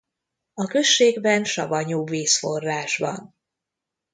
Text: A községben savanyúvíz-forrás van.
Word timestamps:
A 0.53 0.65
községben 0.65 1.43
savanyúvíz-forrás 1.43 2.97
van. 2.97 3.35